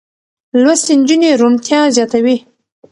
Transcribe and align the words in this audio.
لوستې 0.61 0.93
نجونې 0.99 1.29
روڼتيا 1.41 1.79
زياتوي. 1.95 2.37